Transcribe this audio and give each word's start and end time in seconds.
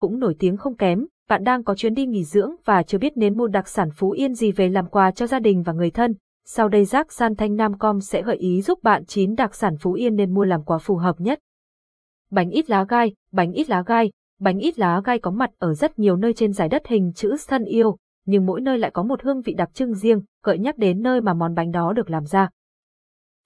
cũng 0.00 0.18
nổi 0.18 0.36
tiếng 0.38 0.56
không 0.56 0.76
kém. 0.76 1.06
Bạn 1.28 1.44
đang 1.44 1.64
có 1.64 1.74
chuyến 1.74 1.94
đi 1.94 2.06
nghỉ 2.06 2.24
dưỡng 2.24 2.54
và 2.64 2.82
chưa 2.82 2.98
biết 2.98 3.16
nên 3.16 3.36
mua 3.36 3.46
đặc 3.46 3.68
sản 3.68 3.88
Phú 3.96 4.10
Yên 4.10 4.34
gì 4.34 4.52
về 4.52 4.68
làm 4.68 4.86
quà 4.86 5.10
cho 5.10 5.26
gia 5.26 5.38
đình 5.38 5.62
và 5.62 5.72
người 5.72 5.90
thân. 5.90 6.14
Sau 6.44 6.68
đây 6.68 6.84
Giác 6.84 7.12
San 7.12 7.34
Thanh 7.34 7.56
Nam 7.56 7.78
Com 7.78 8.00
sẽ 8.00 8.22
gợi 8.22 8.36
ý 8.36 8.62
giúp 8.62 8.82
bạn 8.82 9.04
9 9.04 9.34
đặc 9.34 9.54
sản 9.54 9.76
Phú 9.80 9.92
Yên 9.92 10.16
nên 10.16 10.34
mua 10.34 10.44
làm 10.44 10.64
quà 10.64 10.78
phù 10.78 10.96
hợp 10.96 11.20
nhất. 11.20 11.38
Bánh 12.30 12.50
ít 12.50 12.70
lá 12.70 12.84
gai, 12.88 13.14
bánh 13.32 13.52
ít 13.52 13.70
lá 13.70 13.82
gai, 13.86 14.12
bánh 14.40 14.58
ít 14.58 14.78
lá 14.78 15.00
gai 15.04 15.18
có 15.18 15.30
mặt 15.30 15.50
ở 15.58 15.74
rất 15.74 15.98
nhiều 15.98 16.16
nơi 16.16 16.32
trên 16.34 16.52
giải 16.52 16.68
đất 16.68 16.86
hình 16.86 17.12
chữ 17.14 17.36
thân 17.48 17.64
yêu, 17.64 17.96
nhưng 18.26 18.46
mỗi 18.46 18.60
nơi 18.60 18.78
lại 18.78 18.90
có 18.90 19.02
một 19.02 19.22
hương 19.22 19.40
vị 19.40 19.54
đặc 19.54 19.70
trưng 19.74 19.94
riêng, 19.94 20.22
gợi 20.44 20.58
nhắc 20.58 20.78
đến 20.78 21.02
nơi 21.02 21.20
mà 21.20 21.34
món 21.34 21.54
bánh 21.54 21.70
đó 21.70 21.92
được 21.92 22.10
làm 22.10 22.24
ra. 22.24 22.48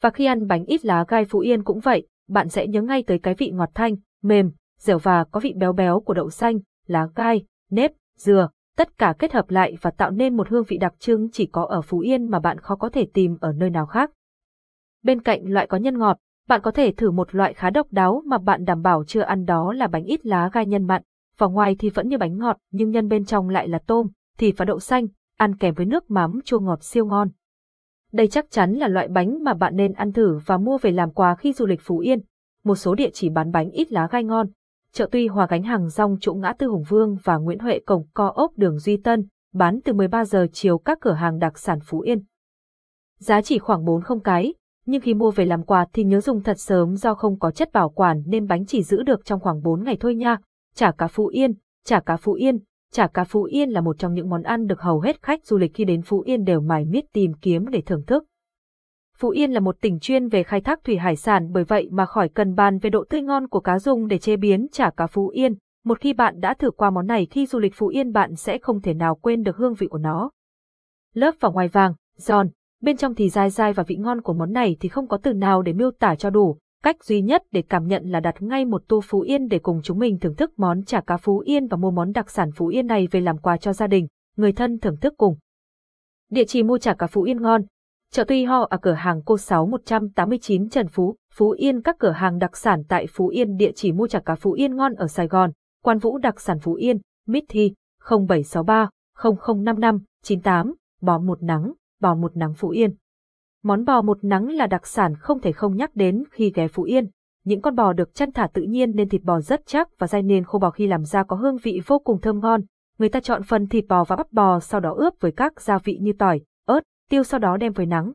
Và 0.03 0.11
khi 0.11 0.25
ăn 0.25 0.47
bánh 0.47 0.65
ít 0.65 0.85
lá 0.85 1.05
gai 1.09 1.25
Phú 1.25 1.39
Yên 1.39 1.65
cũng 1.65 1.81
vậy, 1.81 2.07
bạn 2.29 2.49
sẽ 2.49 2.67
nhớ 2.67 2.83
ngay 2.83 3.03
tới 3.07 3.19
cái 3.19 3.35
vị 3.35 3.51
ngọt 3.51 3.71
thanh, 3.75 3.97
mềm, 4.23 4.53
dẻo 4.83 4.99
và 4.99 5.25
có 5.25 5.41
vị 5.41 5.55
béo 5.57 5.73
béo 5.73 6.01
của 6.01 6.15
đậu 6.15 6.31
xanh, 6.31 6.59
lá 6.87 7.09
gai, 7.15 7.45
nếp, 7.71 7.93
dừa, 8.19 8.49
tất 8.77 8.99
cả 8.99 9.15
kết 9.19 9.33
hợp 9.33 9.51
lại 9.51 9.77
và 9.81 9.91
tạo 9.91 10.11
nên 10.11 10.37
một 10.37 10.49
hương 10.49 10.65
vị 10.69 10.79
đặc 10.79 10.95
trưng 10.99 11.29
chỉ 11.33 11.47
có 11.47 11.65
ở 11.65 11.83
Phú 11.83 11.99
Yên 11.99 12.31
mà 12.31 12.41
bạn 12.41 12.59
khó 12.59 12.77
có 12.77 12.89
thể 12.89 13.07
tìm 13.15 13.37
ở 13.41 13.53
nơi 13.53 13.71
nào 13.71 13.87
khác. 13.87 14.11
Bên 15.03 15.23
cạnh 15.23 15.41
loại 15.45 15.67
có 15.67 15.77
nhân 15.77 15.99
ngọt, 15.99 16.19
bạn 16.49 16.61
có 16.63 16.71
thể 16.71 16.93
thử 16.93 17.11
một 17.11 17.35
loại 17.35 17.55
khá 17.55 17.71
độc 17.71 17.87
đáo 17.91 18.23
mà 18.27 18.39
bạn 18.39 18.65
đảm 18.65 18.83
bảo 18.83 19.05
chưa 19.05 19.21
ăn 19.21 19.45
đó 19.45 19.73
là 19.73 19.87
bánh 19.87 20.05
ít 20.05 20.27
lá 20.27 20.51
gai 20.53 20.67
nhân 20.67 20.87
mặn. 20.87 21.03
Vỏ 21.39 21.49
ngoài 21.49 21.77
thì 21.79 21.91
vẫn 21.91 22.09
như 22.09 22.19
bánh 22.19 22.39
ngọt 22.39 22.57
nhưng 22.71 22.91
nhân 22.91 23.09
bên 23.09 23.25
trong 23.25 23.49
lại 23.49 23.69
là 23.69 23.79
tôm, 23.87 24.09
thịt 24.39 24.55
và 24.59 24.65
đậu 24.65 24.81
xanh, 24.81 25.07
ăn 25.37 25.57
kèm 25.57 25.75
với 25.75 25.87
nước 25.87 26.11
mắm 26.11 26.41
chua 26.45 26.61
ngọt 26.61 26.83
siêu 26.83 27.07
ngon. 27.07 27.29
Đây 28.13 28.29
chắc 28.29 28.51
chắn 28.51 28.73
là 28.73 28.89
loại 28.89 29.09
bánh 29.09 29.45
mà 29.45 29.55
bạn 29.55 29.77
nên 29.77 29.93
ăn 29.93 30.13
thử 30.13 30.39
và 30.47 30.59
mua 30.59 30.79
về 30.79 30.91
làm 30.91 31.11
quà 31.11 31.35
khi 31.35 31.53
du 31.53 31.67
lịch 31.67 31.81
Phú 31.83 31.99
Yên. 31.99 32.21
Một 32.65 32.75
số 32.75 32.95
địa 32.95 33.11
chỉ 33.13 33.29
bán 33.29 33.53
bánh 33.53 33.71
ít 33.71 33.93
lá 33.93 34.09
gai 34.11 34.25
ngon. 34.25 34.47
Chợ 34.95 35.09
Tuy 35.13 35.27
Hòa 35.27 35.47
gánh 35.51 35.63
hàng 35.63 35.89
rong 35.89 36.17
chỗ 36.21 36.35
ngã 36.35 36.53
tư 36.53 36.67
Hùng 36.67 36.85
Vương 36.89 37.17
và 37.25 37.37
Nguyễn 37.37 37.59
Huệ 37.59 37.81
cổng 37.87 38.07
co 38.15 38.33
ốc 38.35 38.53
đường 38.57 38.79
Duy 38.79 38.97
Tân, 38.97 39.27
bán 39.53 39.81
từ 39.85 39.93
13 39.93 40.25
giờ 40.25 40.47
chiều 40.53 40.79
các 40.79 40.99
cửa 41.01 41.13
hàng 41.13 41.39
đặc 41.39 41.59
sản 41.59 41.79
Phú 41.85 42.01
Yên. 42.01 42.23
Giá 43.19 43.43
chỉ 43.43 43.59
khoảng 43.59 43.85
4 43.85 44.03
không 44.03 44.21
cái, 44.21 44.55
nhưng 44.87 45.01
khi 45.01 45.15
mua 45.15 45.31
về 45.31 45.45
làm 45.45 45.63
quà 45.63 45.87
thì 45.93 46.05
nhớ 46.05 46.21
dùng 46.21 46.43
thật 46.43 46.61
sớm 46.61 46.97
do 46.97 47.15
không 47.15 47.39
có 47.39 47.51
chất 47.51 47.73
bảo 47.73 47.89
quản 47.89 48.23
nên 48.27 48.47
bánh 48.47 48.67
chỉ 48.67 48.83
giữ 48.83 49.03
được 49.03 49.25
trong 49.25 49.41
khoảng 49.41 49.63
4 49.63 49.85
ngày 49.85 49.97
thôi 50.01 50.15
nha. 50.15 50.37
Chả 50.75 50.93
cá 50.93 51.07
Phú 51.07 51.27
Yên, 51.27 51.55
chả 51.85 52.01
cá 52.01 52.17
Phú 52.17 52.33
Yên, 52.33 52.59
chả 52.93 53.07
cá 53.07 53.25
Phú 53.25 53.43
Yên 53.43 53.71
là 53.71 53.81
một 53.81 53.99
trong 53.99 54.15
những 54.15 54.31
món 54.31 54.43
ăn 54.43 54.67
được 54.67 54.81
hầu 54.81 55.01
hết 55.01 55.23
khách 55.23 55.47
du 55.47 55.59
lịch 55.59 55.75
khi 55.75 55.85
đến 55.85 56.03
Phú 56.03 56.21
Yên 56.21 56.45
đều 56.45 56.61
mải 56.61 56.85
miết 56.85 57.05
tìm 57.13 57.33
kiếm 57.41 57.69
để 57.69 57.81
thưởng 57.87 58.05
thức. 58.07 58.25
Phú 59.23 59.29
Yên 59.29 59.51
là 59.51 59.61
một 59.61 59.81
tỉnh 59.81 59.99
chuyên 60.01 60.29
về 60.29 60.43
khai 60.43 60.61
thác 60.61 60.85
thủy 60.85 60.97
hải 60.97 61.17
sản 61.17 61.53
bởi 61.53 61.65
vậy 61.65 61.89
mà 61.91 62.07
khỏi 62.07 62.29
cần 62.29 62.55
bàn 62.55 62.79
về 62.79 62.91
độ 62.91 63.05
tươi 63.11 63.23
ngon 63.23 63.49
của 63.49 63.61
cá 63.61 63.79
dùng 63.79 64.09
để 64.09 64.19
chế 64.19 64.37
biến 64.37 64.67
chả 64.73 64.91
cá 64.91 65.07
Phú 65.07 65.29
Yên. 65.29 65.55
Một 65.85 66.01
khi 66.01 66.13
bạn 66.13 66.41
đã 66.41 66.55
thử 66.55 66.71
qua 66.71 66.91
món 66.91 67.07
này 67.07 67.27
khi 67.27 67.47
du 67.47 67.59
lịch 67.59 67.75
Phú 67.75 67.87
Yên 67.87 68.13
bạn 68.13 68.37
sẽ 68.37 68.59
không 68.59 68.81
thể 68.81 68.95
nào 68.95 69.15
quên 69.15 69.43
được 69.43 69.57
hương 69.57 69.75
vị 69.75 69.87
của 69.87 69.99
nó. 69.99 70.31
Lớp 71.15 71.35
vỏ 71.41 71.51
ngoài 71.51 71.69
vàng, 71.69 71.95
giòn, 72.17 72.49
bên 72.81 72.97
trong 72.97 73.15
thì 73.15 73.29
dai 73.29 73.51
dai 73.51 73.73
và 73.73 73.83
vị 73.83 73.97
ngon 73.97 74.21
của 74.21 74.33
món 74.33 74.53
này 74.53 74.77
thì 74.81 74.89
không 74.89 75.09
có 75.09 75.17
từ 75.17 75.33
nào 75.33 75.63
để 75.63 75.73
miêu 75.73 75.91
tả 75.91 76.15
cho 76.15 76.31
đủ. 76.31 76.59
Cách 76.83 77.05
duy 77.05 77.23
nhất 77.23 77.43
để 77.51 77.63
cảm 77.63 77.87
nhận 77.87 78.05
là 78.05 78.21
đặt 78.21 78.43
ngay 78.43 78.65
một 78.65 78.83
tô 78.89 79.01
Phú 79.05 79.21
Yên 79.21 79.49
để 79.49 79.59
cùng 79.59 79.81
chúng 79.83 79.99
mình 79.99 80.19
thưởng 80.19 80.35
thức 80.35 80.53
món 80.57 80.85
chả 80.85 81.01
cá 81.01 81.17
Phú 81.17 81.39
Yên 81.39 81.67
và 81.67 81.77
mua 81.77 81.91
món 81.91 82.13
đặc 82.13 82.31
sản 82.31 82.51
Phú 82.57 82.67
Yên 82.67 82.87
này 82.87 83.09
về 83.11 83.21
làm 83.21 83.39
quà 83.39 83.57
cho 83.57 83.73
gia 83.73 83.87
đình, 83.87 84.07
người 84.37 84.53
thân 84.53 84.79
thưởng 84.79 84.97
thức 85.01 85.15
cùng. 85.17 85.37
Địa 86.31 86.45
chỉ 86.45 86.63
mua 86.63 86.79
chả 86.79 86.95
cá 86.95 87.07
Phú 87.07 87.23
Yên 87.23 87.43
ngon. 87.43 87.63
Chợ 88.15 88.25
Tuy 88.25 88.45
Ho 88.45 88.67
ở 88.71 88.79
cửa 88.83 88.93
hàng 88.93 89.23
Cô 89.25 89.39
6 89.39 89.67
189 89.67 90.69
Trần 90.69 90.89
Phú, 90.89 91.17
Phú 91.35 91.51
Yên 91.51 91.83
các 91.83 91.97
cửa 91.99 92.11
hàng 92.11 92.39
đặc 92.39 92.57
sản 92.57 92.83
tại 92.89 93.07
Phú 93.13 93.29
Yên 93.29 93.57
địa 93.57 93.73
chỉ 93.75 93.93
mua 93.93 94.07
chả 94.07 94.21
cá 94.21 94.35
Phú 94.35 94.53
Yên 94.53 94.77
ngon 94.77 94.95
ở 94.95 95.07
Sài 95.07 95.29
Gòn, 95.29 95.51
Quan 95.83 95.99
Vũ 95.99 96.19
đặc 96.19 96.41
sản 96.41 96.59
Phú 96.59 96.75
Yên, 96.75 96.99
Mít 97.27 97.45
Thi, 97.49 97.75
0763 98.29 98.89
0055 99.39 99.99
98, 100.23 100.75
bò 101.01 101.19
một 101.19 101.43
nắng, 101.43 101.73
bò 102.01 102.15
một 102.15 102.37
nắng 102.37 102.55
Phú 102.55 102.69
Yên. 102.69 102.95
Món 103.63 103.85
bò 103.85 104.03
một 104.03 104.25
nắng 104.25 104.49
là 104.49 104.67
đặc 104.67 104.87
sản 104.87 105.15
không 105.19 105.41
thể 105.41 105.53
không 105.53 105.77
nhắc 105.77 105.91
đến 105.95 106.25
khi 106.31 106.53
ghé 106.55 106.69
Phú 106.69 106.83
Yên. 106.83 107.11
Những 107.45 107.61
con 107.61 107.75
bò 107.75 107.93
được 107.93 108.15
chăn 108.15 108.33
thả 108.33 108.47
tự 108.53 108.63
nhiên 108.63 108.93
nên 108.95 109.09
thịt 109.09 109.23
bò 109.23 109.41
rất 109.41 109.67
chắc 109.67 109.89
và 109.99 110.07
dai 110.07 110.23
nên 110.23 110.45
khô 110.45 110.59
bò 110.59 110.71
khi 110.71 110.87
làm 110.87 111.05
ra 111.05 111.23
có 111.23 111.37
hương 111.37 111.57
vị 111.63 111.81
vô 111.87 111.99
cùng 111.99 112.21
thơm 112.21 112.41
ngon. 112.41 112.61
Người 112.99 113.09
ta 113.09 113.21
chọn 113.21 113.43
phần 113.43 113.67
thịt 113.67 113.85
bò 113.89 114.05
và 114.05 114.17
bắp 114.17 114.33
bò 114.33 114.61
sau 114.61 114.81
đó 114.81 114.95
ướp 114.97 115.15
với 115.21 115.33
các 115.33 115.61
gia 115.61 115.79
vị 115.79 115.99
như 116.01 116.13
tỏi, 116.19 116.41
ớt, 116.67 116.81
tiêu 117.09 117.23
sau 117.25 117.41
đó 117.41 117.57
đem 117.57 117.73
với 117.73 117.87
nắng. 117.87 118.13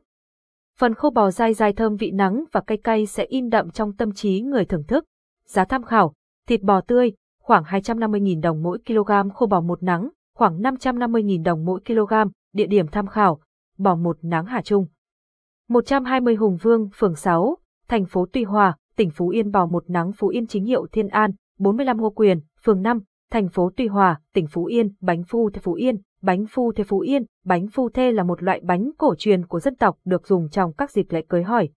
Phần 0.78 0.94
khô 0.94 1.10
bò 1.10 1.30
dai 1.30 1.54
dai 1.54 1.72
thơm 1.72 1.96
vị 1.96 2.10
nắng 2.10 2.44
và 2.52 2.60
cay 2.60 2.78
cay 2.78 3.06
sẽ 3.06 3.24
in 3.24 3.48
đậm 3.48 3.70
trong 3.70 3.92
tâm 3.92 4.12
trí 4.12 4.40
người 4.40 4.64
thưởng 4.64 4.84
thức. 4.84 5.04
Giá 5.46 5.64
tham 5.64 5.82
khảo, 5.82 6.14
thịt 6.46 6.62
bò 6.62 6.80
tươi, 6.80 7.12
khoảng 7.42 7.64
250.000 7.64 8.40
đồng 8.40 8.62
mỗi 8.62 8.78
kg 8.86 9.30
khô 9.34 9.46
bò 9.46 9.60
một 9.60 9.82
nắng, 9.82 10.08
khoảng 10.34 10.60
550.000 10.60 11.42
đồng 11.42 11.64
mỗi 11.64 11.80
kg, 11.86 12.12
địa 12.52 12.66
điểm 12.66 12.86
tham 12.88 13.06
khảo, 13.06 13.40
bò 13.78 13.94
một 13.94 14.18
nắng 14.22 14.46
Hà 14.46 14.62
Trung. 14.62 14.86
120 15.68 16.34
Hùng 16.34 16.56
Vương, 16.56 16.88
phường 16.94 17.14
6, 17.14 17.56
thành 17.88 18.06
phố 18.06 18.26
Tuy 18.32 18.44
Hòa, 18.44 18.76
tỉnh 18.96 19.10
Phú 19.10 19.28
Yên 19.28 19.50
bò 19.50 19.66
một 19.66 19.90
nắng 19.90 20.12
Phú 20.12 20.28
Yên 20.28 20.46
chính 20.46 20.64
hiệu 20.64 20.86
Thiên 20.92 21.08
An, 21.08 21.30
45 21.58 22.00
Ngô 22.00 22.10
Quyền, 22.10 22.40
phường 22.64 22.82
5, 22.82 23.00
thành 23.30 23.48
phố 23.48 23.70
Tuy 23.76 23.86
Hòa, 23.86 24.20
tỉnh 24.34 24.46
Phú 24.46 24.64
Yên, 24.64 24.94
bánh 25.00 25.22
phu 25.24 25.50
Phú 25.62 25.72
Yên, 25.72 25.96
bánh 26.22 26.46
phu 26.46 26.72
thê 26.72 26.84
Phú 26.84 27.00
Yên, 27.00 27.24
bánh 27.44 27.68
phu 27.68 27.88
thê 27.88 28.12
là 28.12 28.22
một 28.22 28.42
loại 28.42 28.60
bánh 28.64 28.90
cổ 28.98 29.14
truyền 29.18 29.46
của 29.46 29.60
dân 29.60 29.74
tộc 29.74 29.98
được 30.04 30.26
dùng 30.26 30.48
trong 30.48 30.72
các 30.72 30.90
dịp 30.90 31.06
lễ 31.10 31.22
cưới 31.28 31.42
hỏi. 31.42 31.68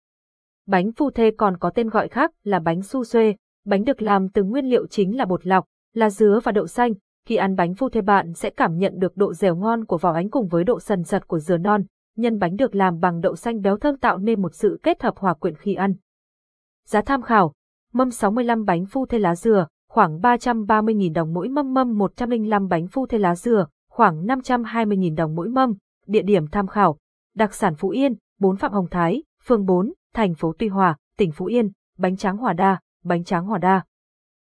Bánh 0.67 0.91
phu 0.91 1.09
thê 1.09 1.31
còn 1.37 1.57
có 1.57 1.69
tên 1.69 1.89
gọi 1.89 2.07
khác 2.07 2.31
là 2.43 2.59
bánh 2.59 2.81
su 2.81 3.03
xuê, 3.03 3.35
bánh 3.65 3.83
được 3.83 4.01
làm 4.01 4.29
từ 4.29 4.43
nguyên 4.43 4.65
liệu 4.65 4.87
chính 4.87 5.17
là 5.17 5.25
bột 5.25 5.47
lọc, 5.47 5.65
là 5.93 6.09
dứa 6.09 6.39
và 6.43 6.51
đậu 6.51 6.67
xanh. 6.67 6.93
Khi 7.25 7.35
ăn 7.35 7.55
bánh 7.55 7.75
phu 7.75 7.89
thê 7.89 8.01
bạn 8.01 8.33
sẽ 8.33 8.49
cảm 8.49 8.77
nhận 8.77 8.99
được 8.99 9.17
độ 9.17 9.33
dẻo 9.33 9.55
ngon 9.55 9.85
của 9.85 9.97
vỏ 9.97 10.13
bánh 10.13 10.29
cùng 10.29 10.47
với 10.47 10.63
độ 10.63 10.79
sần 10.79 11.03
sật 11.03 11.27
của 11.27 11.39
dừa 11.39 11.57
non, 11.57 11.83
nhân 12.17 12.39
bánh 12.39 12.55
được 12.55 12.75
làm 12.75 12.99
bằng 12.99 13.21
đậu 13.21 13.35
xanh 13.35 13.61
béo 13.61 13.77
thơm 13.77 13.97
tạo 13.97 14.17
nên 14.17 14.41
một 14.41 14.55
sự 14.55 14.79
kết 14.83 15.03
hợp 15.03 15.17
hòa 15.17 15.33
quyện 15.33 15.55
khi 15.55 15.73
ăn. 15.73 15.93
Giá 16.85 17.01
tham 17.01 17.21
khảo, 17.21 17.53
mâm 17.93 18.11
65 18.11 18.65
bánh 18.65 18.85
phu 18.85 19.05
thê 19.05 19.19
lá 19.19 19.35
dừa, 19.35 19.67
khoảng 19.89 20.19
330.000 20.19 21.13
đồng 21.13 21.33
mỗi 21.33 21.49
mâm 21.49 21.73
mâm 21.73 21.97
105 21.97 22.67
bánh 22.67 22.87
phu 22.87 23.05
thê 23.05 23.17
lá 23.17 23.35
dừa, 23.35 23.67
khoảng 23.91 24.25
520.000 24.25 25.15
đồng 25.15 25.35
mỗi 25.35 25.49
mâm, 25.49 25.73
địa 26.07 26.21
điểm 26.21 26.47
tham 26.47 26.67
khảo, 26.67 26.97
đặc 27.35 27.53
sản 27.53 27.75
Phú 27.75 27.89
Yên, 27.89 28.13
4 28.39 28.57
Phạm 28.57 28.71
Hồng 28.71 28.87
Thái, 28.91 29.23
phường 29.45 29.65
4, 29.65 29.93
thành 30.13 30.35
phố 30.35 30.53
Tuy 30.59 30.67
Hòa, 30.67 30.97
tỉnh 31.17 31.31
Phú 31.31 31.45
Yên, 31.45 31.71
bánh 31.97 32.17
tráng 32.17 32.37
Hòa 32.37 32.53
Đa, 32.53 32.79
bánh 33.03 33.23
tráng 33.23 33.45
Hòa 33.45 33.57
Đa. 33.57 33.83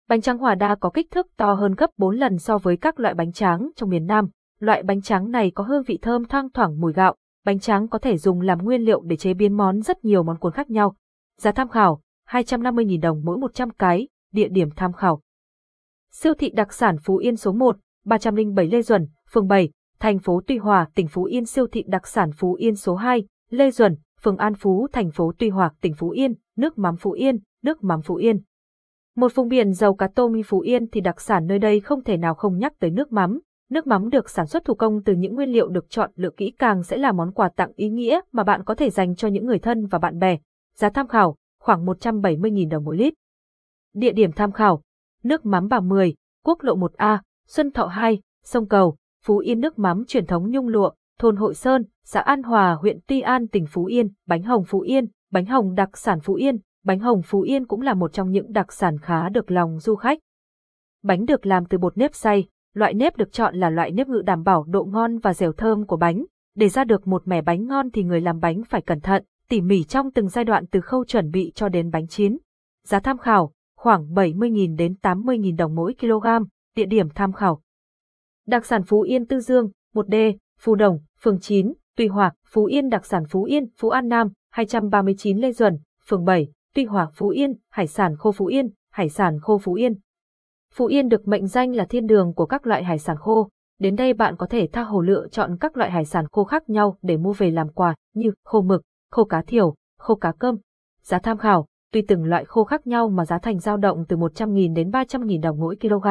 Bánh 0.08 0.22
tráng 0.22 0.38
Hòa 0.38 0.56
Đa 0.56 0.75
có 0.75 0.90
kích 0.90 1.12
thước 1.12 1.28
to 1.38 1.53
hơn 1.53 1.75
gấp 1.75 1.90
4 1.98 2.16
lần 2.16 2.38
so 2.38 2.58
với 2.58 2.78
các 2.78 3.00
loại 3.00 3.14
bánh 3.14 3.31
tráng 3.31 3.70
trong 3.75 3.90
miền 3.90 4.06
Nam. 4.06 4.30
Loại 4.59 4.84
bánh 4.84 5.02
tráng 5.02 5.31
này 5.31 5.52
có 5.52 5.64
hương 5.64 5.84
vị 5.84 6.00
thơm 6.02 6.25
thoang 6.25 6.50
thoảng 6.50 6.80
mùi 6.80 6.94
gạo, 6.94 7.16
Bánh 7.48 7.59
tráng 7.59 7.88
có 7.88 8.00
thể 8.00 8.18
dùng 8.18 8.42
làm 8.42 8.64
nguyên 8.64 8.81
liệu 8.81 9.02
để 9.02 9.16
chế 9.16 9.34
biến 9.34 9.54
món 9.58 9.81
rất 9.81 10.06
nhiều 10.06 10.24
món 10.24 10.38
cuốn 10.38 10.54
khác 10.54 10.69
nhau. 10.69 10.96
Giá 11.38 11.52
tham 11.52 11.69
khảo, 11.69 12.02
250.000 12.30 13.02
đồng 13.02 13.22
mỗi 13.25 13.38
100 13.38 13.69
cái, 13.69 14.08
địa 14.34 14.48
điểm 14.48 14.69
tham 14.75 14.94
khảo. 14.94 15.22
Siêu 16.12 16.34
thị 16.34 16.50
đặc 16.50 16.74
sản 16.74 16.98
Phú 17.04 17.18
Yên 17.18 17.36
số 17.36 17.52
1, 17.52 17.78
307 18.06 18.68
Lê 18.68 18.81
Duẩn, 18.81 19.08
phường 19.31 19.47
7, 19.47 19.69
thành 19.99 20.19
phố 20.19 20.41
Tuy 20.47 20.57
Hòa, 20.57 20.88
tỉnh 20.95 21.07
Phú 21.07 21.23
Yên 21.23 21.45
Siêu 21.45 21.67
thị 21.71 21.83
đặc 21.88 22.07
sản 22.07 22.31
Phú 22.31 22.53
Yên 22.53 22.75
số 22.75 22.95
2, 22.95 23.23
Lê 23.49 23.71
Duẩn, 23.71 23.95
phường 24.21 24.38
An 24.38 24.53
Phú, 24.53 24.88
thành 24.93 25.11
phố 25.11 25.31
Tuy 25.38 25.49
Hòa, 25.49 25.71
tỉnh 25.81 25.93
Phú 25.93 26.09
Yên, 26.09 26.33
nước 26.57 26.77
mắm 26.77 26.95
Phú 26.97 27.11
Yên, 27.11 27.39
nước 27.63 27.83
mắm 27.83 28.01
Phú 28.01 28.15
Yên. 28.15 28.41
Một 29.15 29.35
vùng 29.35 29.47
biển 29.47 29.73
giàu 29.73 29.93
cá 29.93 30.07
tôm 30.07 30.31
như 30.31 30.43
Phú 30.43 30.59
Yên 30.59 30.88
thì 30.89 31.01
đặc 31.01 31.21
sản 31.21 31.47
nơi 31.47 31.59
đây 31.59 31.79
không 31.79 32.03
thể 32.03 32.17
nào 32.17 32.33
không 32.35 32.57
nhắc 32.57 32.73
tới 32.79 32.91
nước 32.91 33.11
mắm, 33.11 33.39
Nước 33.69 33.88
mắm 33.88 34.09
được 34.09 34.29
sản 34.29 34.47
xuất 34.47 34.65
thủ 34.65 34.73
công 34.73 35.03
từ 35.03 35.13
những 35.13 35.35
nguyên 35.35 35.49
liệu 35.49 35.67
được 35.67 35.89
chọn 35.89 36.11
lựa 36.15 36.29
kỹ 36.38 36.53
càng 36.59 36.83
sẽ 36.83 36.97
là 36.97 37.11
món 37.11 37.31
quà 37.31 37.49
tặng 37.49 37.71
ý 37.75 37.89
nghĩa 37.89 38.19
mà 38.31 38.44
bạn 38.44 38.63
có 38.63 38.75
thể 38.75 38.89
dành 38.89 39.15
cho 39.15 39.27
những 39.27 39.45
người 39.45 39.59
thân 39.59 39.85
và 39.85 39.99
bạn 39.99 40.19
bè. 40.19 40.38
Giá 40.75 40.89
tham 40.89 41.07
khảo, 41.07 41.35
khoảng 41.59 41.85
170.000 41.85 42.69
đồng 42.69 42.83
mỗi 42.83 42.97
lít. 42.97 43.13
Địa 43.94 44.11
điểm 44.11 44.31
tham 44.31 44.51
khảo, 44.51 44.81
nước 45.23 45.45
mắm 45.45 45.67
Bà 45.67 45.79
Mười, 45.79 46.15
quốc 46.44 46.63
lộ 46.63 46.75
1A, 46.75 47.17
Xuân 47.47 47.71
Thọ 47.71 47.85
2, 47.85 48.21
sông 48.44 48.68
Cầu, 48.68 48.95
Phú 49.27 49.38
Yên 49.38 49.59
nước 49.59 49.79
mắm 49.79 50.03
truyền 50.07 50.25
thống 50.25 50.50
nhung 50.50 50.68
lụa, 50.68 50.91
thôn 51.19 51.35
Hội 51.35 51.56
Sơn, 51.56 51.83
xã 52.06 52.19
An 52.19 52.44
Hòa, 52.44 52.77
huyện 52.81 53.00
Tuy 53.07 53.21
An, 53.21 53.47
tỉnh 53.47 53.65
Phú 53.65 53.85
Yên, 53.85 54.09
bánh 54.27 54.44
hồng 54.44 54.63
Phú 54.68 54.79
Yên, 54.79 55.06
bánh 55.31 55.45
hồng 55.45 55.75
đặc 55.75 55.97
sản 55.97 56.19
Phú 56.19 56.33
Yên, 56.33 56.57
bánh 56.83 57.00
hồng 57.00 57.21
Phú 57.25 57.41
Yên 57.41 57.68
cũng 57.68 57.81
là 57.81 57.94
một 57.94 58.13
trong 58.13 58.31
những 58.31 58.53
đặc 58.53 58.74
sản 58.74 58.97
khá 58.97 59.29
được 59.29 59.51
lòng 59.51 59.79
du 59.79 59.95
khách. 59.95 60.19
Bánh 61.03 61.25
được 61.25 61.45
làm 61.45 61.65
từ 61.65 61.77
bột 61.77 61.97
nếp 61.97 62.15
xay, 62.15 62.47
Loại 62.77 62.94
nếp 62.94 63.18
được 63.18 63.31
chọn 63.31 63.56
là 63.56 63.69
loại 63.69 63.91
nếp 63.91 64.07
ngự 64.07 64.21
đảm 64.25 64.44
bảo 64.44 64.63
độ 64.63 64.83
ngon 64.83 65.18
và 65.18 65.33
dẻo 65.33 65.51
thơm 65.51 65.85
của 65.85 65.97
bánh. 65.97 66.25
Để 66.56 66.69
ra 66.69 66.83
được 66.83 67.07
một 67.07 67.27
mẻ 67.27 67.41
bánh 67.41 67.68
ngon 67.68 67.91
thì 67.91 68.03
người 68.03 68.21
làm 68.21 68.39
bánh 68.39 68.63
phải 68.63 68.81
cẩn 68.81 69.00
thận, 69.00 69.23
tỉ 69.50 69.62
mỉ 69.62 69.83
trong 69.83 70.12
từng 70.12 70.30
giai 70.30 70.45
đoạn 70.45 70.65
từ 70.68 70.81
khâu 70.81 71.06
chuẩn 71.06 71.31
bị 71.31 71.51
cho 71.56 71.69
đến 71.69 71.91
bánh 71.91 72.07
chín. 72.07 72.38
Giá 72.85 73.00
tham 73.00 73.18
khảo, 73.18 73.51
khoảng 73.77 74.13
70.000 74.13 74.75
đến 74.75 74.95
80.000 75.01 75.56
đồng 75.56 75.75
mỗi 75.75 75.95
kg, 76.00 76.27
địa 76.75 76.85
điểm 76.85 77.09
tham 77.09 77.33
khảo. 77.33 77.62
Đặc 78.47 78.65
sản 78.65 78.83
Phú 78.83 79.01
Yên 79.01 79.25
Tư 79.25 79.39
Dương, 79.39 79.69
1D, 79.94 80.33
Phú 80.59 80.75
Đồng, 80.75 80.99
phường 81.21 81.39
9, 81.39 81.73
Tuy 81.95 82.07
Hòa, 82.07 82.33
Phú 82.47 82.65
Yên 82.65 82.89
đặc 82.89 83.05
sản 83.05 83.23
Phú 83.29 83.44
Yên, 83.44 83.69
Phú 83.77 83.89
An 83.89 84.07
Nam, 84.07 84.27
239 84.51 85.38
Lê 85.38 85.51
Duẩn, 85.51 85.77
phường 86.07 86.25
7, 86.25 86.47
Tuy 86.75 86.85
Hòa, 86.85 87.07
Phú 87.13 87.29
Yên, 87.29 87.53
hải 87.69 87.88
sản 87.88 88.15
khô 88.17 88.31
Phú 88.31 88.45
Yên, 88.45 88.69
hải 88.91 89.09
sản 89.09 89.39
khô 89.41 89.57
Phú 89.57 89.73
Yên. 89.73 89.94
Phú 90.73 90.85
Yên 90.85 91.09
được 91.09 91.27
mệnh 91.27 91.47
danh 91.47 91.75
là 91.75 91.85
thiên 91.85 92.07
đường 92.07 92.33
của 92.33 92.45
các 92.45 92.67
loại 92.67 92.83
hải 92.83 92.99
sản 92.99 93.17
khô. 93.17 93.49
Đến 93.79 93.95
đây 93.95 94.13
bạn 94.13 94.35
có 94.38 94.45
thể 94.45 94.67
tha 94.71 94.83
hồ 94.83 95.01
lựa 95.01 95.27
chọn 95.27 95.57
các 95.59 95.77
loại 95.77 95.91
hải 95.91 96.05
sản 96.05 96.25
khô 96.31 96.44
khác 96.44 96.69
nhau 96.69 96.97
để 97.01 97.17
mua 97.17 97.33
về 97.33 97.51
làm 97.51 97.69
quà 97.69 97.95
như 98.13 98.31
khô 98.44 98.61
mực, 98.61 98.81
khô 99.11 99.23
cá 99.23 99.41
thiểu, 99.41 99.75
khô 99.99 100.15
cá 100.15 100.31
cơm. 100.39 100.57
Giá 101.01 101.19
tham 101.19 101.38
khảo, 101.38 101.65
tùy 101.94 102.03
từng 102.07 102.23
loại 102.23 102.45
khô 102.45 102.63
khác 102.63 102.88
nhau 102.88 103.09
mà 103.09 103.25
giá 103.25 103.39
thành 103.39 103.59
dao 103.59 103.77
động 103.77 104.05
từ 104.07 104.17
100.000 104.17 104.73
đến 104.73 104.89
300.000 104.89 105.41
đồng 105.41 105.59
mỗi 105.59 105.75
kg. 105.81 106.07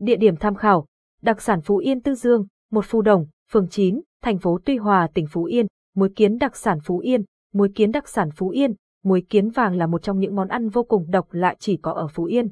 Địa 0.00 0.16
điểm 0.16 0.36
tham 0.36 0.54
khảo, 0.54 0.86
đặc 1.24 1.42
sản 1.42 1.60
Phú 1.60 1.76
Yên 1.76 2.00
Tư 2.00 2.14
Dương, 2.14 2.46
một 2.70 2.84
phù 2.84 3.02
đồng, 3.02 3.26
phường 3.50 3.68
9, 3.68 4.00
thành 4.22 4.38
phố 4.38 4.58
Tuy 4.64 4.76
Hòa, 4.76 5.08
tỉnh 5.14 5.26
Phú 5.26 5.44
Yên, 5.44 5.66
muối 5.94 6.08
kiến 6.16 6.38
đặc 6.38 6.56
sản 6.56 6.78
Phú 6.84 6.98
Yên, 6.98 7.24
muối 7.52 7.68
kiến 7.74 7.92
đặc 7.92 8.08
sản 8.08 8.30
Phú 8.30 8.48
Yên, 8.48 8.74
muối 9.04 9.26
kiến 9.28 9.50
vàng 9.50 9.76
là 9.76 9.86
một 9.86 10.02
trong 10.02 10.18
những 10.18 10.36
món 10.36 10.48
ăn 10.48 10.68
vô 10.68 10.82
cùng 10.82 11.10
độc 11.10 11.28
lạ 11.30 11.54
chỉ 11.58 11.76
có 11.76 11.92
ở 11.92 12.06
Phú 12.08 12.24
Yên. 12.24 12.48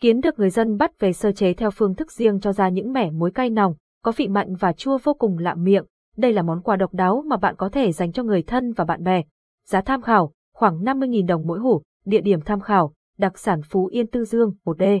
Kiến 0.00 0.20
được 0.20 0.38
người 0.38 0.50
dân 0.50 0.76
bắt 0.76 0.98
về 0.98 1.12
sơ 1.12 1.32
chế 1.32 1.54
theo 1.54 1.70
phương 1.70 1.94
thức 1.94 2.12
riêng 2.12 2.40
cho 2.40 2.52
ra 2.52 2.68
những 2.68 2.92
mẻ 2.92 3.10
muối 3.10 3.30
cay 3.30 3.50
nòng, 3.50 3.74
có 4.04 4.12
vị 4.16 4.28
mặn 4.28 4.54
và 4.54 4.72
chua 4.72 4.98
vô 4.98 5.14
cùng 5.14 5.38
lạ 5.38 5.54
miệng. 5.54 5.84
Đây 6.16 6.32
là 6.32 6.42
món 6.42 6.62
quà 6.62 6.76
độc 6.76 6.94
đáo 6.94 7.22
mà 7.26 7.36
bạn 7.36 7.54
có 7.56 7.68
thể 7.68 7.92
dành 7.92 8.12
cho 8.12 8.22
người 8.22 8.42
thân 8.42 8.72
và 8.72 8.84
bạn 8.84 9.04
bè. 9.04 9.22
Giá 9.68 9.80
tham 9.80 10.02
khảo, 10.02 10.32
khoảng 10.54 10.78
50.000 10.84 11.26
đồng 11.26 11.46
mỗi 11.46 11.58
hủ, 11.58 11.82
địa 12.04 12.20
điểm 12.20 12.40
tham 12.40 12.60
khảo, 12.60 12.92
đặc 13.18 13.38
sản 13.38 13.60
Phú 13.62 13.86
Yên 13.86 14.06
Tư 14.06 14.24
Dương, 14.24 14.54
1D. 14.64 15.00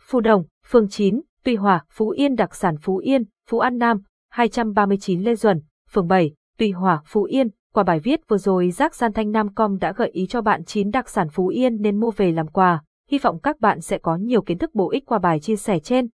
Phù 0.00 0.20
Đồng, 0.20 0.44
phường 0.66 0.88
9, 0.88 1.20
Tuy 1.44 1.56
Hòa, 1.56 1.84
Phú 1.90 2.10
Yên 2.10 2.34
đặc 2.34 2.54
sản 2.54 2.76
Phú 2.76 2.96
Yên, 2.96 3.24
Phú 3.48 3.58
An 3.58 3.78
Nam, 3.78 4.02
239 4.30 5.22
Lê 5.22 5.34
Duẩn, 5.34 5.60
phường 5.90 6.08
7, 6.08 6.34
Tuy 6.58 6.70
Hòa, 6.70 7.02
Phú 7.06 7.22
Yên. 7.22 7.48
Qua 7.74 7.82
bài 7.82 8.00
viết 8.00 8.20
vừa 8.28 8.38
rồi 8.38 8.70
Giác 8.70 8.94
San 8.94 9.12
Thanh 9.12 9.30
Nam 9.30 9.54
Com 9.54 9.78
đã 9.78 9.92
gợi 9.92 10.08
ý 10.08 10.26
cho 10.26 10.40
bạn 10.40 10.64
9 10.64 10.90
đặc 10.90 11.08
sản 11.08 11.28
Phú 11.28 11.48
Yên 11.48 11.82
nên 11.82 12.00
mua 12.00 12.10
về 12.10 12.32
làm 12.32 12.48
quà. 12.48 12.82
Hy 13.10 13.18
vọng 13.18 13.38
các 13.42 13.60
bạn 13.60 13.80
sẽ 13.80 13.98
có 13.98 14.16
nhiều 14.16 14.42
kiến 14.42 14.58
thức 14.58 14.74
bổ 14.74 14.90
ích 14.90 15.06
qua 15.06 15.18
bài 15.18 15.40
chia 15.40 15.56
sẻ 15.56 15.78
trên. 15.78 16.08